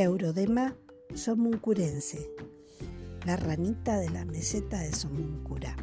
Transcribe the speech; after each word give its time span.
la 0.00 0.06
Eurodema 0.06 0.74
somuncurense, 1.14 2.30
la 3.26 3.36
ranita 3.36 3.98
de 3.98 4.08
la 4.08 4.24
meseta 4.24 4.78
de 4.78 4.94
Somuncurá. 4.94 5.76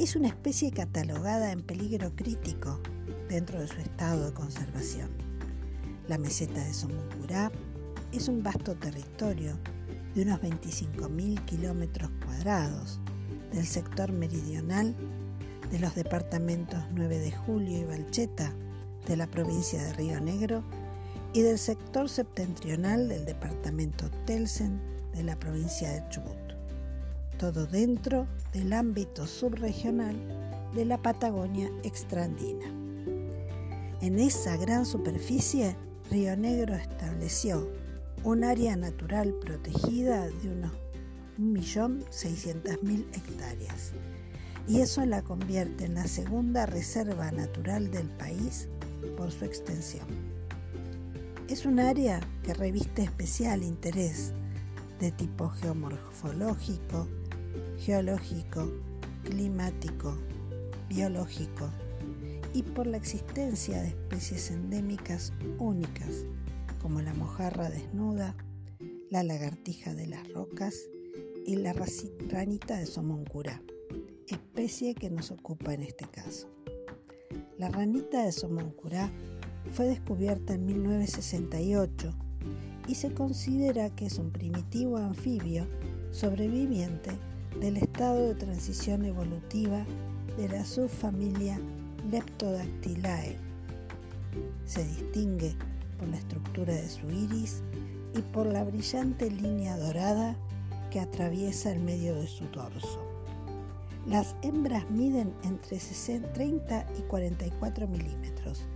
Es 0.00 0.16
una 0.16 0.26
especie 0.26 0.72
catalogada 0.72 1.52
en 1.52 1.62
peligro 1.62 2.10
crítico 2.16 2.80
dentro 3.28 3.60
de 3.60 3.68
su 3.68 3.76
estado 3.76 4.26
de 4.26 4.34
conservación. 4.34 5.10
La 6.08 6.18
meseta 6.18 6.60
de 6.64 6.74
Somuncurá 6.74 7.52
es 8.10 8.26
un 8.26 8.42
vasto 8.42 8.74
territorio 8.74 9.56
de 10.16 10.22
unos 10.22 10.40
25.000 10.40 11.44
kilómetros 11.44 12.10
cuadrados 12.24 12.98
del 13.52 13.64
sector 13.64 14.10
meridional 14.10 14.96
de 15.70 15.78
los 15.78 15.94
departamentos 15.94 16.82
9 16.96 17.16
de 17.16 17.30
Julio 17.30 17.78
y 17.78 17.84
Valcheta 17.84 18.52
de 19.06 19.16
la 19.16 19.28
provincia 19.28 19.80
de 19.84 19.92
Río 19.92 20.20
Negro 20.20 20.64
y 21.32 21.42
del 21.42 21.58
sector 21.58 22.08
septentrional 22.08 23.08
del 23.08 23.24
departamento 23.24 24.10
Telsen 24.26 24.80
de 25.14 25.22
la 25.22 25.38
provincia 25.38 25.90
de 25.90 26.08
Chubut. 26.08 26.36
Todo 27.38 27.66
dentro 27.66 28.26
del 28.52 28.72
ámbito 28.72 29.26
subregional 29.26 30.16
de 30.74 30.84
la 30.84 31.00
Patagonia 31.00 31.70
extraandina. 31.82 32.66
En 34.00 34.18
esa 34.18 34.56
gran 34.56 34.84
superficie, 34.84 35.76
Río 36.10 36.36
Negro 36.36 36.74
estableció 36.74 37.70
un 38.24 38.44
área 38.44 38.76
natural 38.76 39.34
protegida 39.40 40.28
de 40.28 40.48
unos 40.48 40.72
1.600.000 41.38 43.06
hectáreas 43.14 43.92
y 44.68 44.80
eso 44.80 45.04
la 45.06 45.22
convierte 45.22 45.86
en 45.86 45.94
la 45.94 46.06
segunda 46.06 46.66
reserva 46.66 47.30
natural 47.32 47.90
del 47.90 48.08
país 48.08 48.68
por 49.16 49.30
su 49.30 49.44
extensión. 49.44 50.06
Es 51.48 51.66
un 51.66 51.80
área 51.80 52.20
que 52.42 52.54
reviste 52.54 53.02
especial 53.02 53.62
interés 53.62 54.32
de 55.00 55.10
tipo 55.10 55.48
geomorfológico, 55.50 57.08
geológico, 57.78 58.70
climático, 59.24 60.16
biológico 60.88 61.68
y 62.54 62.62
por 62.62 62.86
la 62.86 62.96
existencia 62.96 63.82
de 63.82 63.88
especies 63.88 64.50
endémicas 64.50 65.32
únicas 65.58 66.24
como 66.80 67.00
la 67.00 67.14
mojarra 67.14 67.70
desnuda, 67.70 68.34
la 69.10 69.22
lagartija 69.22 69.94
de 69.94 70.06
las 70.06 70.26
rocas 70.32 70.74
y 71.46 71.56
la 71.56 71.74
ranita 72.28 72.78
de 72.78 72.86
Somoncurá, 72.86 73.62
especie 74.26 74.94
que 74.94 75.10
nos 75.10 75.30
ocupa 75.30 75.74
en 75.74 75.82
este 75.82 76.06
caso. 76.06 76.48
La 77.58 77.68
ranita 77.68 78.24
de 78.24 78.32
Somoncurá 78.32 79.10
fue 79.70 79.86
descubierta 79.86 80.54
en 80.54 80.66
1968 80.66 82.12
y 82.88 82.94
se 82.94 83.12
considera 83.12 83.90
que 83.90 84.06
es 84.06 84.18
un 84.18 84.30
primitivo 84.30 84.96
anfibio 84.96 85.66
sobreviviente 86.10 87.10
del 87.60 87.76
estado 87.76 88.28
de 88.28 88.34
transición 88.34 89.04
evolutiva 89.04 89.86
de 90.36 90.48
la 90.48 90.64
subfamilia 90.64 91.60
Leptodactylae. 92.10 93.36
Se 94.66 94.84
distingue 94.84 95.54
por 95.98 96.08
la 96.08 96.16
estructura 96.16 96.74
de 96.74 96.88
su 96.88 97.08
iris 97.10 97.62
y 98.14 98.20
por 98.20 98.46
la 98.46 98.64
brillante 98.64 99.30
línea 99.30 99.76
dorada 99.76 100.36
que 100.90 101.00
atraviesa 101.00 101.72
el 101.72 101.80
medio 101.80 102.14
de 102.14 102.26
su 102.26 102.44
dorso. 102.46 103.00
Las 104.06 104.34
hembras 104.42 104.90
miden 104.90 105.32
entre 105.44 105.78
30 105.78 106.86
y 106.98 107.02
44 107.02 107.86
milímetros 107.86 108.66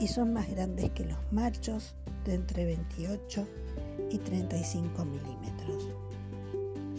y 0.00 0.08
son 0.08 0.32
más 0.32 0.50
grandes 0.50 0.90
que 0.90 1.04
los 1.04 1.18
machos 1.30 1.94
de 2.24 2.34
entre 2.34 2.64
28 2.64 3.46
y 4.10 4.18
35 4.18 5.04
milímetros. 5.04 5.88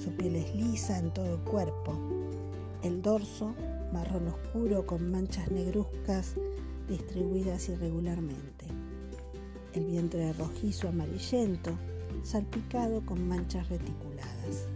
Su 0.02 0.12
piel 0.12 0.36
es 0.36 0.56
lisa 0.56 0.98
en 0.98 1.14
todo 1.14 1.36
el 1.36 1.42
cuerpo, 1.42 1.98
el 2.84 3.02
dorso 3.02 3.54
marrón 3.92 4.28
oscuro 4.28 4.86
con 4.86 5.12
manchas 5.12 5.50
negruzcas 5.52 6.36
distribuidas 6.88 7.70
irregularmente, 7.70 8.66
el 9.74 9.86
vientre 9.86 10.34
rojizo 10.34 10.90
amarillento 10.90 11.72
salpicado 12.24 13.06
con 13.06 13.28
manchas 13.28 13.68
reticuladas. 13.70 14.68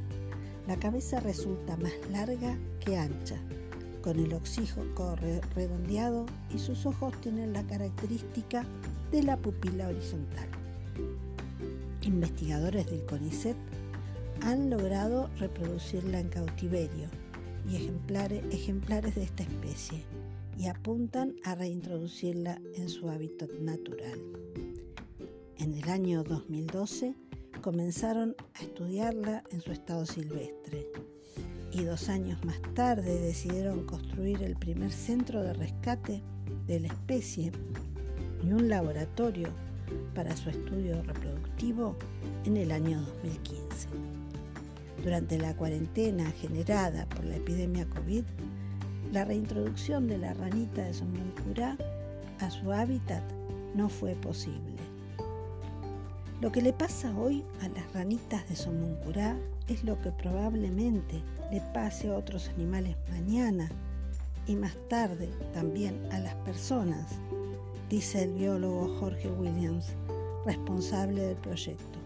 La 0.68 0.78
cabeza 0.78 1.20
resulta 1.20 1.78
más 1.78 1.94
larga 2.12 2.58
que 2.80 2.98
ancha 2.98 3.40
con 4.02 4.20
el 4.20 4.34
oxígeno 4.34 5.16
redondeado 5.56 6.26
y 6.54 6.60
sus 6.60 6.86
ojos 6.86 7.20
tienen 7.22 7.54
la 7.54 7.66
característica 7.66 8.66
de 9.12 9.24
la 9.24 9.38
pupila 9.38 9.88
horizontal. 9.88 10.48
Investigadores 12.02 12.90
del 12.90 13.06
CONICET 13.06 13.58
han 14.42 14.70
logrado 14.70 15.30
reproducirla 15.38 16.20
en 16.20 16.30
cautiverio 16.30 17.10
y 17.70 17.76
ejemplares, 17.76 18.44
ejemplares 18.52 19.16
de 19.16 19.24
esta 19.24 19.44
especie 19.44 20.04
y 20.58 20.68
apuntan 20.68 21.36
a 21.44 21.56
reintroducirla 21.56 22.62
en 22.76 22.90
su 22.90 23.10
hábitat 23.10 23.50
natural. 23.60 24.20
En 25.58 25.74
el 25.74 25.90
año 25.90 26.24
2012 26.24 27.16
comenzaron 27.62 28.36
a 28.54 28.64
estudiarla 28.64 29.44
en 29.52 29.62
su 29.62 29.72
estado 29.72 30.06
silvestre 30.06 30.88
y 31.72 31.84
dos 31.84 32.10
años 32.10 32.44
más 32.46 32.60
tarde 32.74 33.20
decidieron 33.20 33.86
construir 33.86 34.42
el 34.44 34.56
primer 34.56 34.92
centro 34.92 35.44
de 35.44 35.54
rescate 35.54 36.22
de 36.68 36.80
la 36.80 36.88
especie 36.88 37.52
y 38.44 38.52
un 38.52 38.70
laboratorio 38.70 39.50
para 40.16 40.36
su 40.36 40.50
estudio 40.50 41.02
reproductivo 41.04 41.96
en 42.46 42.58
el 42.58 42.72
año 42.72 43.02
2015. 43.02 43.88
Durante 45.04 45.38
la 45.38 45.56
cuarentena 45.56 46.32
generada 46.32 47.06
por 47.08 47.24
la 47.26 47.38
epidemia 47.38 47.88
COVID, 47.90 48.24
la 49.12 49.26
reintroducción 49.26 50.08
de 50.08 50.18
la 50.18 50.34
ranita 50.34 50.84
de 50.84 50.94
Somoncurá 50.94 51.78
a 52.40 52.50
su 52.50 52.72
hábitat 52.72 53.24
no 53.76 53.90
fue 53.90 54.14
posible. 54.16 54.78
Lo 56.42 56.52
que 56.52 56.62
le 56.62 56.74
pasa 56.74 57.16
hoy 57.18 57.44
a 57.62 57.70
las 57.70 57.92
ranitas 57.94 58.48
de 58.48 58.56
Somoncurá 58.56 59.38
es 59.68 59.84
lo 59.84 60.00
que 60.02 60.12
probablemente 60.12 61.22
le 61.52 61.62
pase 61.74 62.10
a 62.10 62.18
otros 62.18 62.50
animales 62.50 62.96
mañana 63.10 63.70
y 64.48 64.56
más 64.56 64.76
tarde 64.88 65.30
también 65.54 65.96
a 66.12 66.20
las 66.20 66.36
personas, 66.36 67.08
dice 67.90 68.24
el 68.24 68.34
biólogo 68.34 68.96
Jorge 69.00 69.30
Williams, 69.30 69.94
responsable 70.46 71.22
del 71.22 71.38
proyecto, 71.38 72.00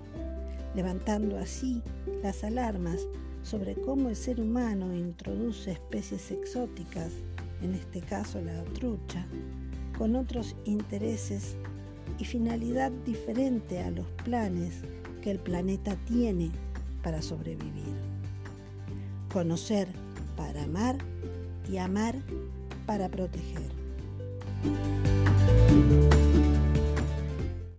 levantando 0.76 1.38
así 1.38 1.82
las 2.22 2.44
alarmas 2.44 3.00
sobre 3.44 3.76
cómo 3.76 4.10
el 4.10 4.16
ser 4.16 4.40
humano 4.40 4.94
introduce 4.94 5.72
especies 5.72 6.32
exóticas, 6.32 7.12
en 7.62 7.76
este 7.76 8.02
caso 8.02 8.42
la 8.42 8.64
trucha, 8.74 9.26
con 9.98 10.16
otros 10.16 10.56
intereses 10.66 11.56
y 12.20 12.26
finalidad 12.26 12.92
diferente 13.06 13.82
a 13.82 13.92
los 13.92 14.08
planes 14.24 14.82
que 15.22 15.32
el 15.32 15.40
planeta 15.40 15.96
tiene 16.08 16.52
para 17.02 17.22
sobrevivir 17.22 18.13
conocer 19.34 19.88
para 20.38 20.64
amar 20.64 20.96
y 21.68 21.78
amar 21.78 22.16
para 22.86 23.10
proteger. 23.10 23.74